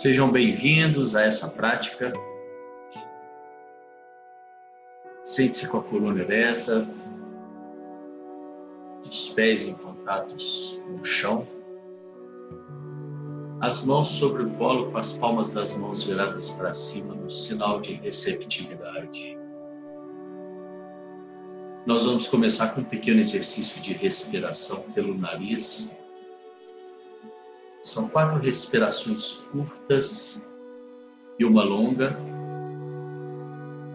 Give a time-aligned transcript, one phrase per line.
[0.00, 2.10] Sejam bem-vindos a essa prática.
[5.22, 6.88] Sente-se com a coluna ereta,
[9.04, 11.46] os pés em contatos no chão,
[13.60, 17.78] as mãos sobre o colo com as palmas das mãos viradas para cima no sinal
[17.82, 19.36] de receptividade.
[21.84, 25.92] Nós vamos começar com um pequeno exercício de respiração pelo nariz.
[27.82, 30.42] São quatro respirações curtas
[31.38, 32.16] e uma longa.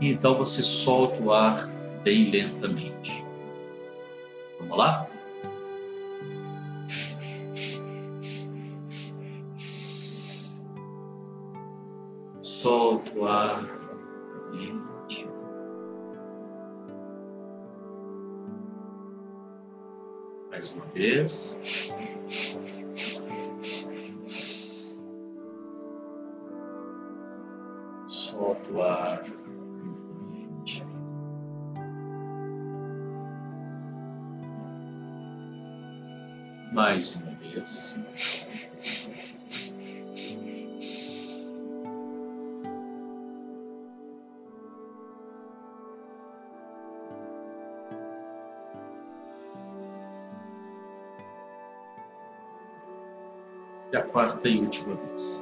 [0.02, 1.70] E então você solta o ar
[2.04, 3.24] bem lentamente.
[4.60, 5.08] Vamos lá?
[12.42, 13.64] Solta o ar
[14.52, 15.28] lentamente.
[20.50, 21.92] Mais uma vez.
[37.66, 38.00] Vez.
[53.92, 55.35] E a quarta e última vez.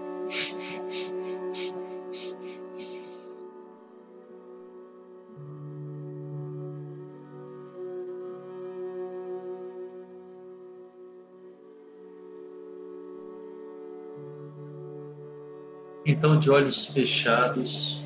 [16.23, 18.01] Então, de olhos fechados,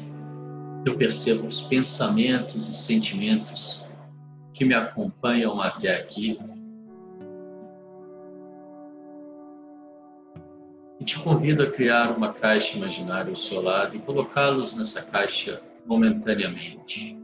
[0.84, 3.88] eu percebo os pensamentos e sentimentos
[4.56, 6.40] que me acompanham até aqui.
[11.00, 15.62] E te convido a criar uma caixa imaginária ao seu lado e colocá-los nessa caixa
[15.86, 17.16] momentaneamente.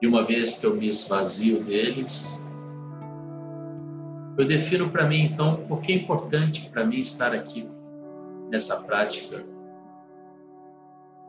[0.00, 2.42] E uma vez que eu me esvazio deles,
[4.40, 7.68] eu defino para mim, então, por que é importante para mim estar aqui
[8.48, 9.44] nessa prática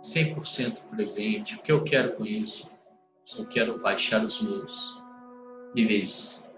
[0.01, 2.71] 100% presente, o que eu quero com isso?
[3.25, 5.01] Se eu quero baixar os meus
[5.75, 6.49] níveis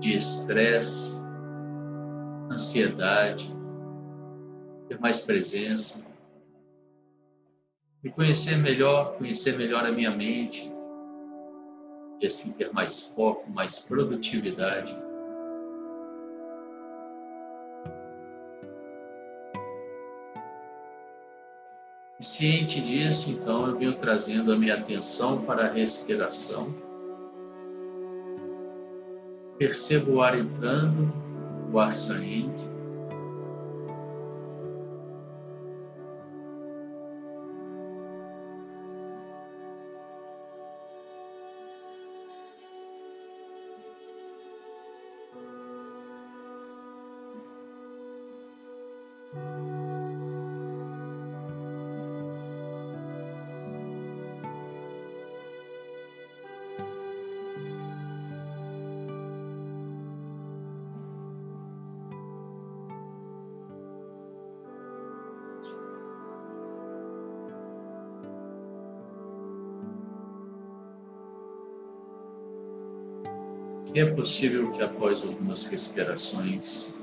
[0.00, 1.12] de estresse,
[2.50, 3.54] ansiedade,
[4.88, 6.10] ter mais presença,
[8.02, 10.70] me conhecer melhor, conhecer melhor a minha mente
[12.20, 15.09] e assim ter mais foco, mais produtividade.
[22.20, 26.68] E ciente disso, então, eu venho trazendo a minha atenção para a respiração.
[29.56, 31.10] Percebo o ar entrando,
[31.72, 32.69] o ar saindo.
[74.00, 76.94] É possível que após algumas respirações,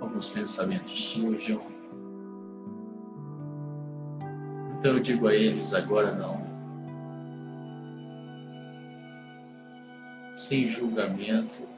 [0.00, 1.60] alguns pensamentos surjam.
[4.78, 6.40] Então eu digo a eles agora não.
[10.36, 11.68] Sem julgamento,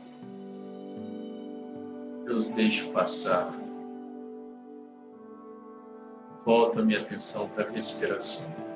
[2.26, 3.52] eu os deixo passar.
[6.44, 8.71] Volto a minha atenção para a respiração.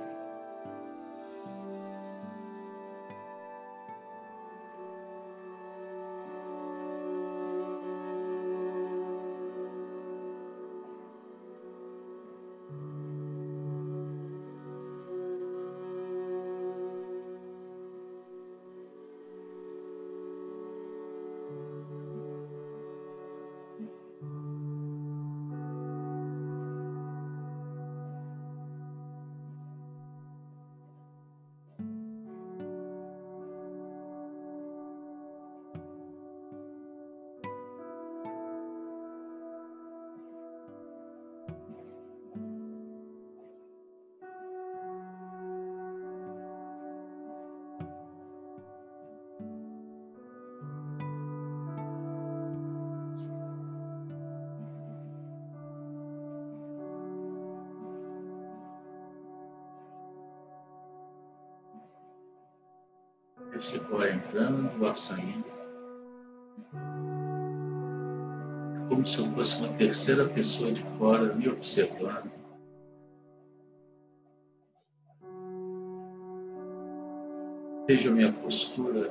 [63.91, 65.47] O ar entrando, o saindo.
[68.75, 72.31] É como se eu fosse uma terceira pessoa de fora me observando.
[77.89, 79.11] Veja a minha postura.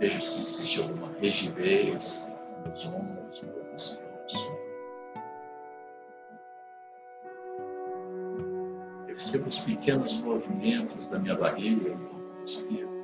[0.00, 2.36] Veja se existe alguma rigidez
[2.66, 4.59] nos ombros, no pescoço.
[9.10, 12.99] Perceba os pequenos movimentos da minha barriga enquanto respiro.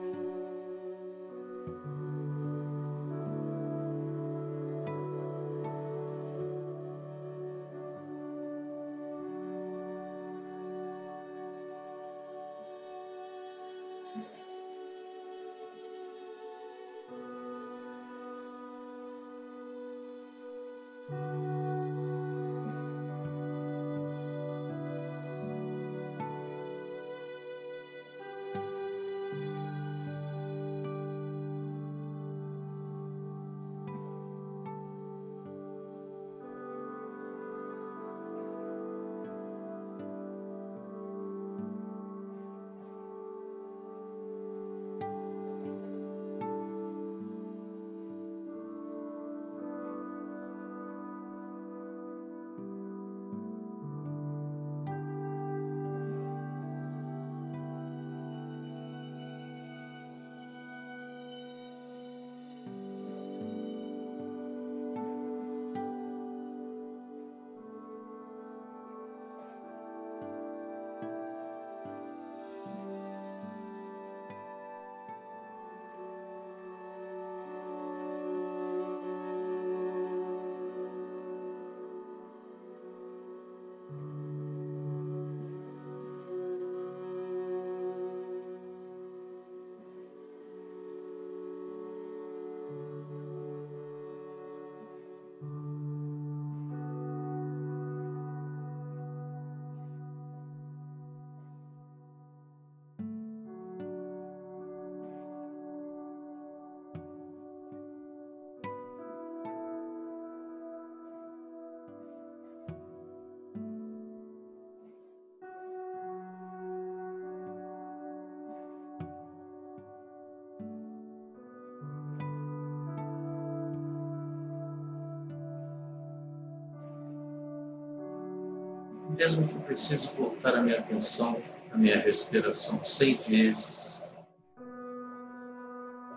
[129.16, 131.42] Mesmo que precise voltar a minha atenção
[131.72, 134.06] à minha respiração cem vezes,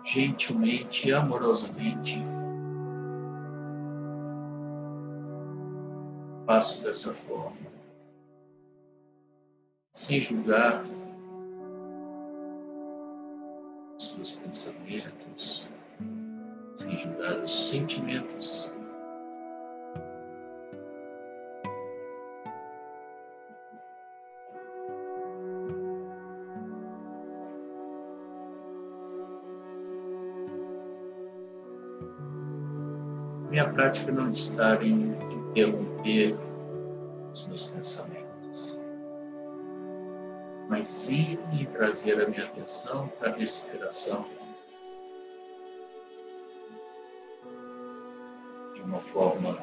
[0.04, 2.22] gentilmente amorosamente,
[6.46, 7.56] faço dessa forma,
[9.92, 10.84] sem julgar
[33.90, 35.16] prática não está em
[35.50, 36.38] interromper
[37.32, 38.80] os meus pensamentos,
[40.68, 44.24] mas sim em trazer a minha atenção para a respiração
[48.74, 49.58] de uma forma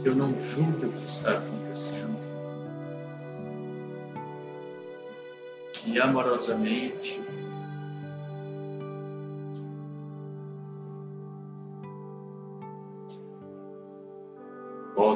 [0.00, 2.16] que eu não julgue o que está acontecendo
[5.84, 7.20] e amorosamente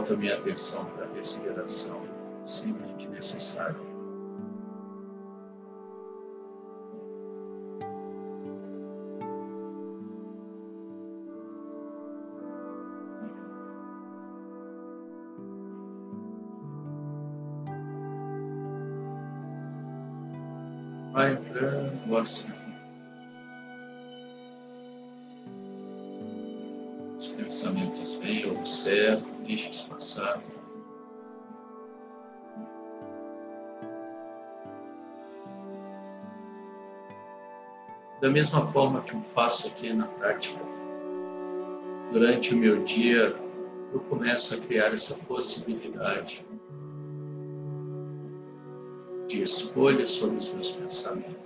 [0.06, 2.00] volto a minha atenção para a respiração,
[2.44, 3.84] sempre que necessário.
[21.12, 22.65] Vai entrando, gosta.
[27.36, 30.42] Pensamentos vêm, observam deixe-os passar.
[38.20, 40.60] Da mesma forma que eu faço aqui na prática,
[42.12, 43.36] durante o meu dia,
[43.92, 46.44] eu começo a criar essa possibilidade
[49.28, 51.45] de escolha sobre os meus pensamentos.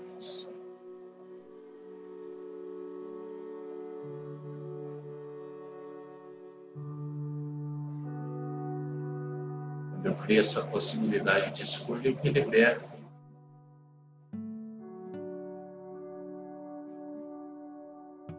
[10.30, 12.96] cabeça a possibilidade de escolha que liberta.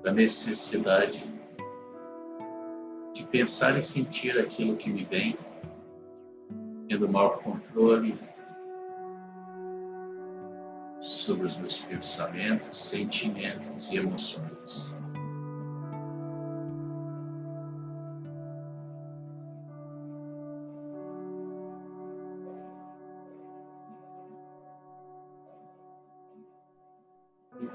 [0.01, 1.21] Da necessidade
[3.13, 5.37] de pensar e sentir aquilo que me vem,
[6.87, 8.17] tendo maior controle
[11.01, 15.00] sobre os meus pensamentos, sentimentos e emoções.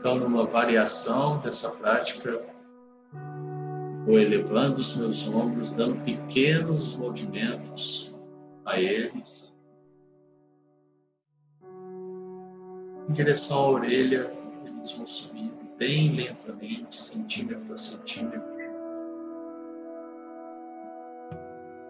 [0.06, 2.40] Então, numa variação dessa prática,
[4.04, 8.14] vou elevando os meus ombros, dando pequenos movimentos
[8.64, 9.52] a eles,
[13.08, 14.32] em direção à orelha,
[14.64, 18.40] eles vão subindo bem lentamente, centímetro a centímetro,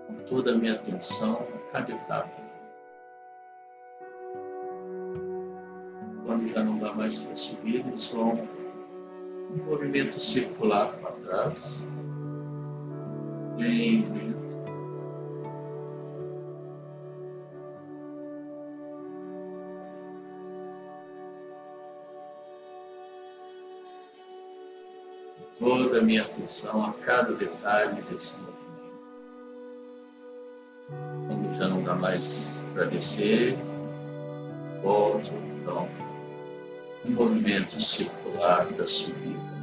[0.07, 2.46] com toda a minha atenção a cada etapa.
[6.37, 8.47] Quando já não dá mais para subir, eles vão
[9.51, 11.91] um movimento circular para trás,
[13.57, 14.37] bem lento.
[25.59, 28.61] toda a minha atenção a cada detalhe desse movimento.
[31.29, 33.57] Quando já não dá mais para descer,
[34.83, 35.89] volto então
[37.07, 39.57] um movimento circular da subida.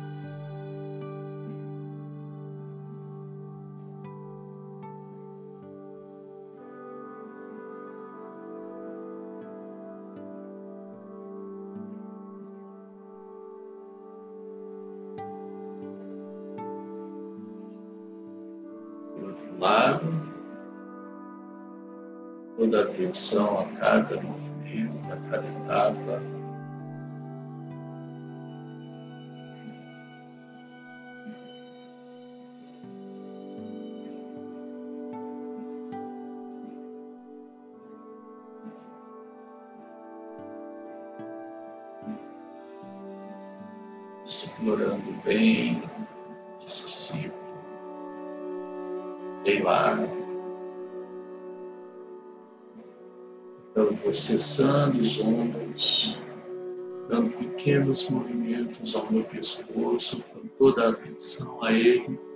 [22.74, 26.33] toda atenção a cada movimento, a cada etapa.
[44.26, 45.82] Explorando bem
[46.66, 47.44] esse ciclo
[49.44, 49.98] bem lá.
[53.72, 56.20] Então, vou cessando os ombros,
[57.10, 62.34] dando pequenos movimentos ao meu pescoço, com toda a atenção a eles.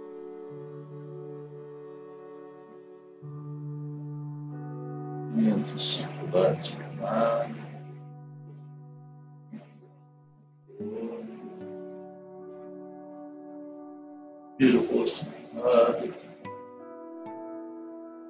[5.32, 7.44] Movimentos circulares para.
[7.46, 7.57] Vira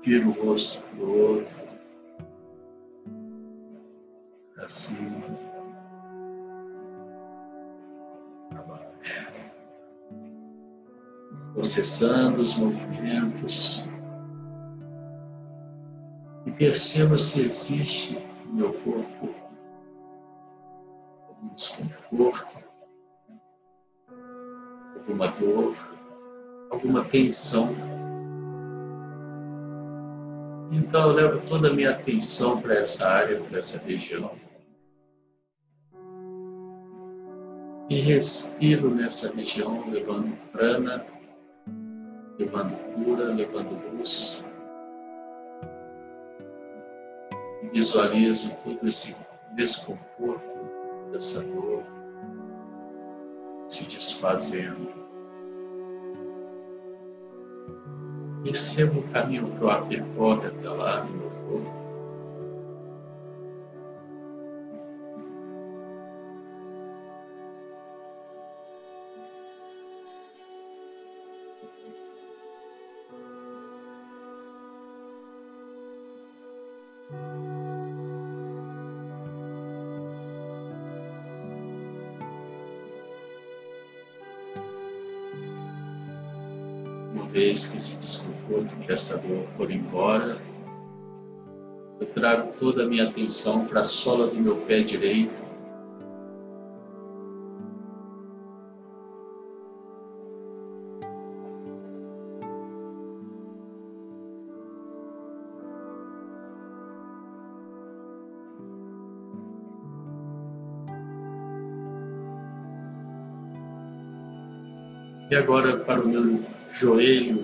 [0.07, 1.57] vira o rosto para o outro,
[4.59, 5.21] assim,
[8.55, 9.33] abaixo,
[11.53, 13.85] processando os movimentos.
[16.45, 19.35] E perceba se existe no meu corpo
[21.27, 22.57] algum desconforto,
[24.95, 25.75] alguma dor,
[26.71, 27.96] alguma tensão.
[30.71, 34.31] Então eu levo toda a minha atenção para essa área, para essa região.
[37.89, 41.05] E respiro nessa região, levando prana,
[42.37, 44.45] levando cura, levando luz.
[47.63, 49.17] E visualizo todo esse
[49.55, 50.43] desconforto,
[51.15, 51.83] essa dor
[53.69, 55.06] se desfazendo.
[58.47, 61.77] Perceba o caminho que o ar percorre até lá meu corpo.
[87.13, 87.97] Uma vez que esse
[88.47, 90.37] desconforto, que essa dor for embora,
[91.99, 95.47] eu trago toda a minha atenção para a sola do meu pé direito.
[115.29, 117.36] E agora para o meu joelho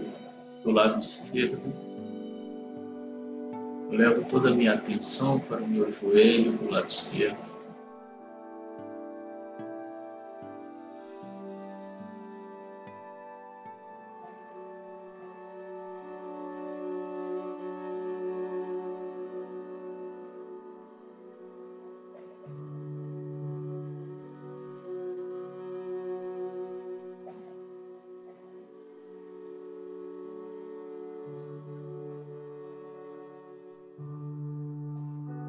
[0.63, 1.74] do lado esquerdo.
[3.89, 7.52] Levo toda a minha atenção para o meu joelho do lado esquerdo.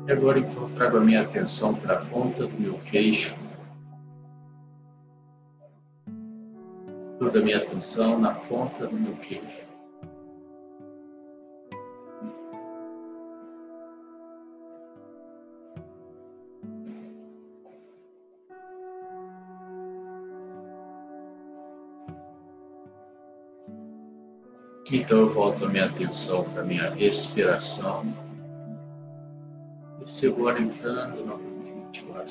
[0.07, 3.35] E agora então trago a minha atenção para a ponta do meu queixo.
[7.19, 9.63] Toda a minha atenção na ponta do meu queixo.
[24.93, 28.24] Então eu volto a minha atenção para a minha respiração.
[30.25, 32.27] Se agora entrando novamente o ar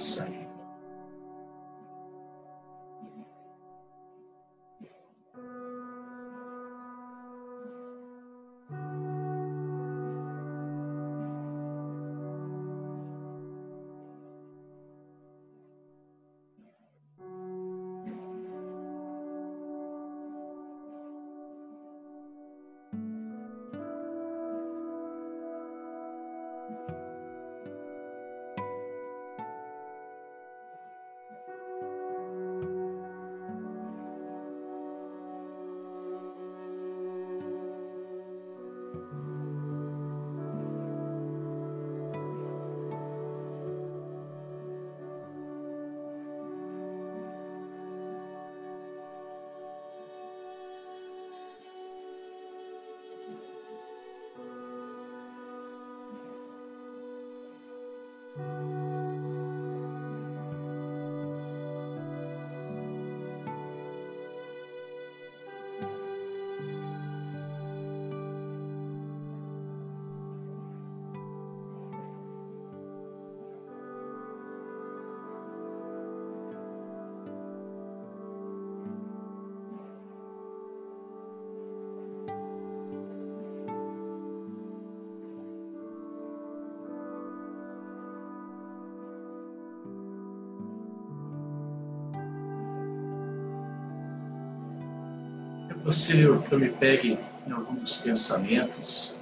[95.84, 99.14] possível que eu me pegue em alguns pensamentos,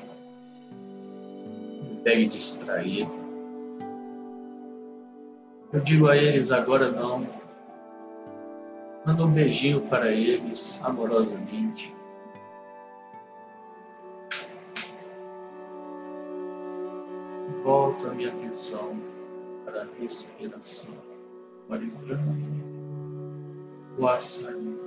[0.72, 3.12] me pegue distraído.
[5.74, 7.28] Eu digo a eles agora não.
[9.06, 11.94] Manda um beijinho para eles amorosamente.
[17.64, 19.00] Volto a minha atenção
[19.66, 20.94] para a respiração.
[21.70, 22.62] Olha entrando,
[23.98, 24.81] o ar saindo.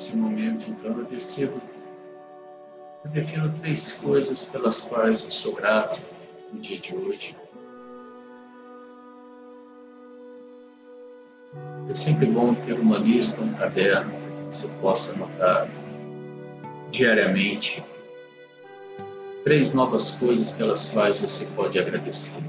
[0.00, 1.60] Nesse momento, então, eu decido,
[3.04, 6.00] eu defino três coisas pelas quais eu sou grato
[6.50, 7.36] no dia de hoje.
[11.90, 14.10] É sempre bom ter uma lista, um caderno,
[14.48, 15.68] que você possa anotar
[16.90, 17.84] diariamente
[19.44, 22.42] três novas coisas pelas quais você pode agradecer.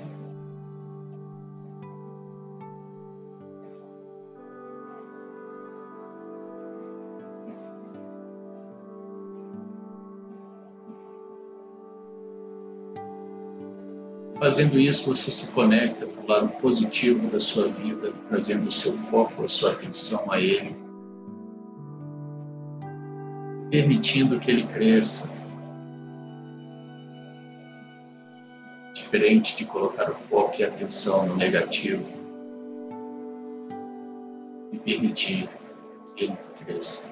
[14.42, 18.98] Fazendo isso, você se conecta com o lado positivo da sua vida, trazendo o seu
[19.04, 20.76] foco, a sua atenção a Ele,
[23.70, 25.40] permitindo que Ele cresça,
[28.96, 32.06] Diferente de colocar o foco e a atenção no negativo
[34.72, 35.50] e permitir
[36.16, 37.12] que ele cresça.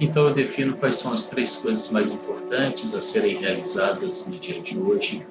[0.00, 4.60] Então eu defino quais são as três coisas mais importantes a serem realizadas no dia
[4.60, 5.26] de hoje.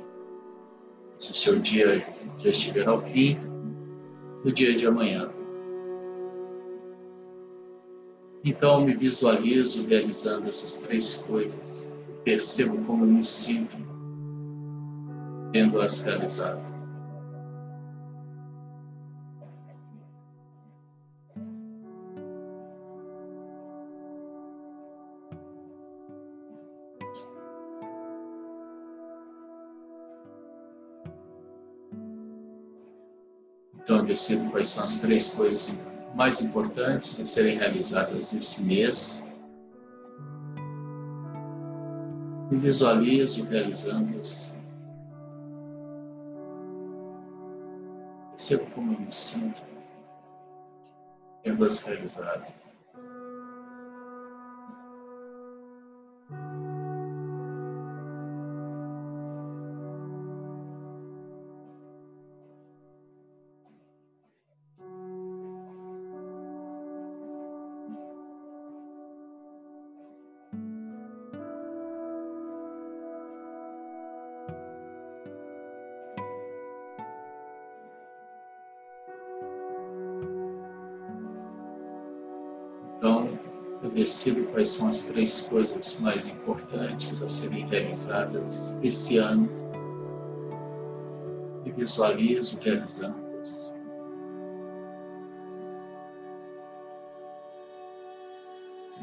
[1.17, 2.05] Se o seu dia
[2.39, 3.37] já estiver ao fim,
[4.43, 5.29] no dia de amanhã.
[8.43, 12.01] Então eu me visualizo realizando essas três coisas.
[12.23, 13.77] Percebo como me sinto
[15.53, 16.72] tendo-as realizado.
[34.13, 35.75] Decido quais são as três coisas
[36.13, 39.27] mais importantes a serem realizadas esse mês.
[42.51, 44.55] E visualizo realizando-as.
[48.29, 49.63] Percebo como eu me sinto
[51.41, 52.45] tendo-as realizado.
[83.93, 89.49] Decido quais são as três coisas mais importantes a serem realizadas esse ano
[91.65, 93.79] e visualizo realizando-as.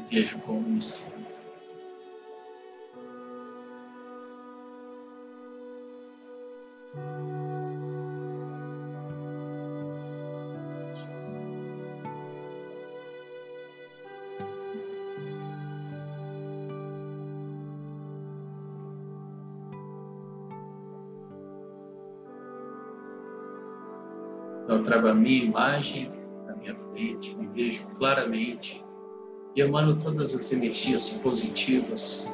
[0.09, 1.20] Vejo como me sinto.
[24.91, 26.11] Trago a minha imagem
[26.45, 28.83] na minha frente, me vejo claramente
[29.55, 32.29] e emano todas as energias positivas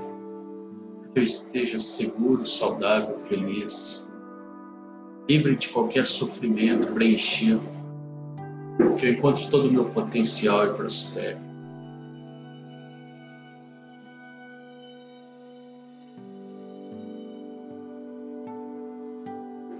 [0.99, 4.09] para que eu esteja seguro, saudável, feliz,
[5.29, 7.61] livre de qualquer sofrimento, preenchido,
[8.97, 11.37] que eu encontre todo o meu potencial e prospere.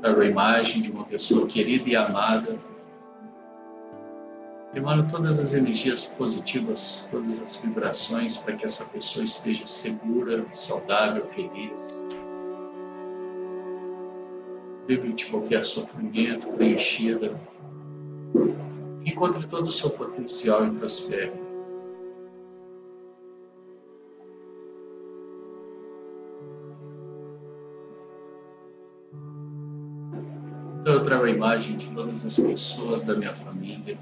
[0.07, 2.57] Trago a imagem de uma pessoa querida e amada.
[4.73, 11.25] Emano todas as energias positivas, todas as vibrações para que essa pessoa esteja segura, saudável,
[11.27, 12.07] feliz.
[14.87, 17.37] Livre de qualquer sofrimento, preenchida.
[19.05, 21.46] Encontre todo o seu potencial e prospere.
[30.97, 33.97] Eu trago a imagem de todas as pessoas da minha família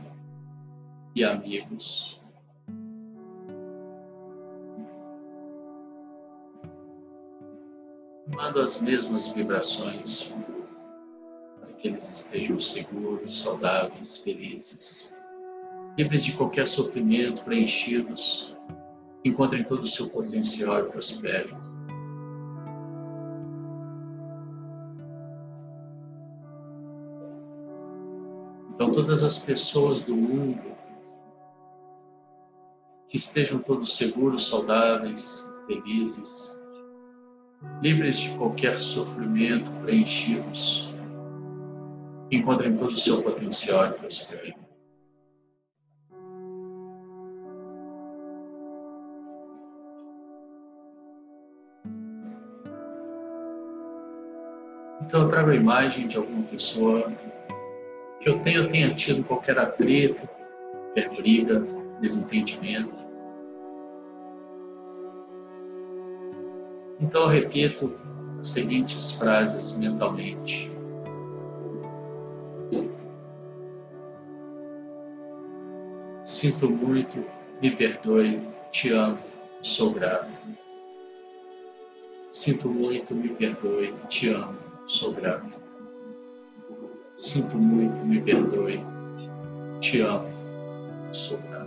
[1.14, 2.22] e amigos.
[8.34, 10.32] Mando as mesmas vibrações
[11.60, 15.18] para que eles estejam seguros, saudáveis, felizes,
[15.98, 18.56] livres de qualquer sofrimento, preenchidos,
[19.24, 21.75] encontrem todo o seu potencial e prosperem.
[28.76, 30.76] Então, todas as pessoas do mundo
[33.08, 36.62] que estejam todos seguros, saudáveis, felizes,
[37.82, 40.94] livres de qualquer sofrimento, preenchidos,
[42.30, 44.56] encontrem todo o seu potencial e prosperem.
[55.06, 57.10] Então eu trago a imagem de alguma pessoa
[58.26, 60.28] que eu tenha, tenha tido qualquer atrito,
[60.96, 61.60] qualquer
[62.02, 62.92] desentendimento.
[67.00, 67.96] Então eu repito
[68.40, 70.72] as seguintes frases mentalmente.
[76.24, 77.24] Sinto muito,
[77.62, 79.20] me perdoe, te amo,
[79.62, 80.32] sou grato.
[82.32, 84.58] Sinto muito, me perdoe, te amo,
[84.88, 85.65] sou grato.
[87.18, 88.84] Sinto muito, me perdoe.
[89.80, 90.28] Te amo.
[91.14, 91.66] Sou grato.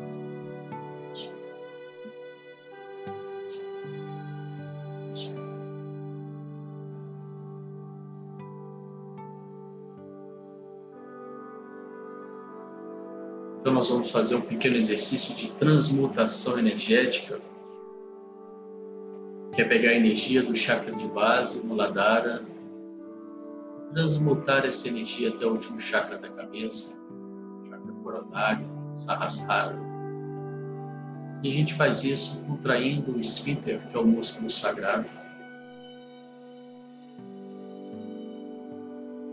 [13.61, 17.41] Então, nós vamos fazer um pequeno exercício de transmutação energética,
[19.55, 22.45] que é pegar a energia do chakra de base, Muladhara,
[23.99, 26.97] transmutar essa energia até o último chakra da cabeça,
[27.69, 29.77] chakra coronário, Sahasrara.
[31.43, 35.05] E a gente faz isso contraindo o esfíncter, que é o músculo sagrado.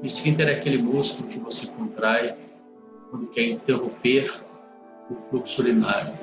[0.01, 2.35] O esfíncter é aquele músculo que você contrai
[3.11, 4.33] quando quer interromper
[5.11, 6.17] o fluxo urinário.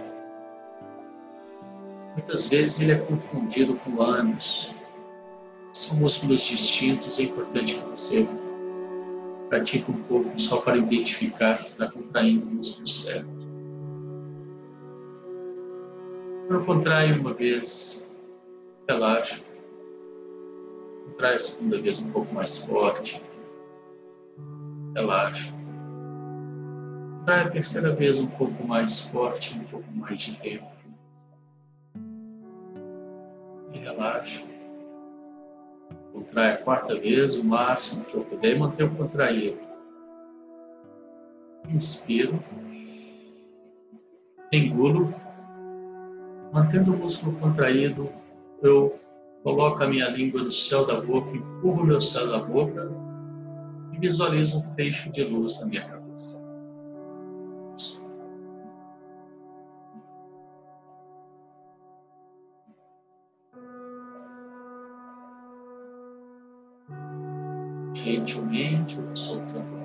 [2.15, 4.75] Muitas vezes ele é confundido com ânus.
[5.73, 8.29] São músculos distintos, é importante que você
[9.49, 13.43] pratique um pouco só para identificar que está contraindo o músculo certo.
[16.47, 18.11] Quando contrai uma vez,
[18.89, 19.43] relaxa.
[21.07, 23.23] Contrai a segunda vez um pouco mais forte.
[24.95, 25.53] Relaxa.
[27.19, 30.67] Contrai a terceira vez um pouco mais forte, um pouco mais de tempo.
[33.73, 34.52] E relaxa.
[36.13, 39.59] Contrai a quarta vez, o máximo que eu puder, e manter o contraído.
[41.69, 42.43] Inspiro.
[44.53, 45.15] Engulo.
[46.53, 48.13] Mantendo o músculo contraído,
[48.63, 48.99] eu
[49.43, 52.91] coloco a minha língua no céu da boca, empurro meu céu da boca
[53.93, 56.02] e visualizo um fecho de luz na minha cabeça.
[68.03, 69.83] Gentilmente eu vou soltando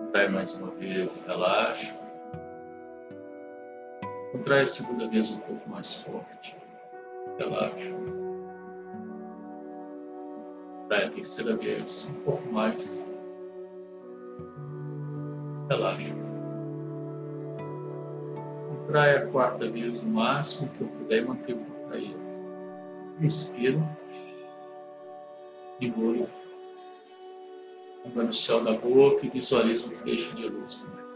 [0.00, 1.94] Contrai mais uma vez relaxa.
[4.32, 6.56] Contrai a segunda vez um pouco mais forte.
[7.38, 7.94] Relaxa.
[10.80, 13.17] Contrai a terceira vez um pouco mais.
[15.68, 16.14] Relaxa.
[18.68, 22.18] Contrai a quarta vez o máximo que eu puder manter o contraído.
[23.20, 23.86] Inspiro.
[25.80, 26.28] Engolo
[28.14, 31.07] no céu da boca e visualiza um fecho de luz na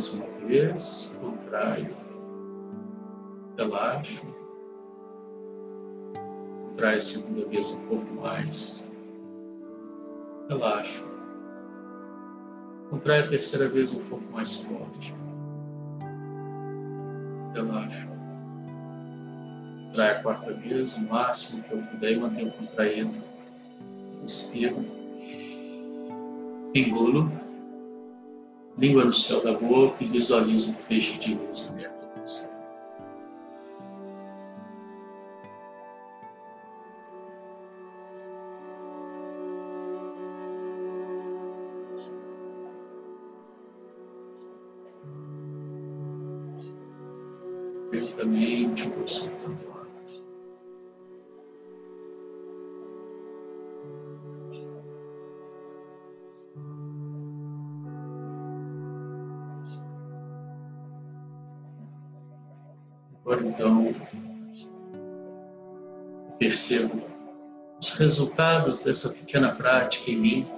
[0.00, 1.94] Mais uma vez, contraio,
[3.58, 4.24] relaxo.
[6.68, 8.88] Contrai a segunda vez um pouco mais.
[10.48, 11.04] Relaxa.
[12.88, 15.14] Contrai a terceira vez um pouco mais forte.
[17.52, 18.08] Relaxa.
[19.84, 23.12] Contrai a quarta vez, o máximo que eu puder mantenho contraído.
[24.22, 24.82] Inspiro.
[26.74, 27.49] Engulo.
[28.80, 32.50] Língua no céu da boca e visualizo um fecho de luz na minha cabeça.
[66.50, 67.00] Percebo
[67.80, 70.48] os resultados dessa pequena prática em mim,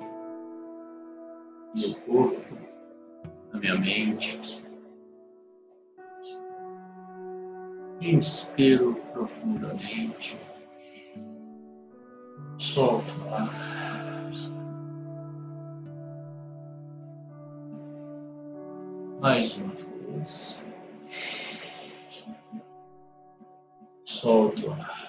[1.75, 2.57] no meu corpo,
[3.53, 4.41] na minha mente.
[8.01, 10.41] Inspiro profundamente.
[12.59, 13.53] Solto o ar.
[19.21, 20.65] Mais uma vez.
[24.07, 25.02] Solto o ar.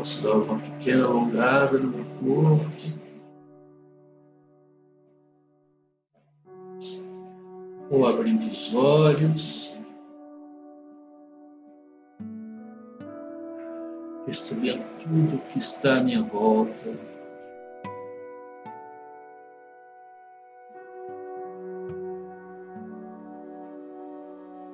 [0.00, 2.70] Posso dar uma pequena alongada no meu corpo.
[7.90, 9.78] ou abrindo os olhos,
[14.24, 16.88] percebendo tudo que está à minha volta.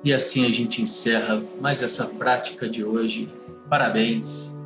[0.05, 3.29] E assim a gente encerra mais essa prática de hoje.
[3.67, 4.56] Parabéns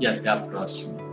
[0.00, 1.07] e até a próxima.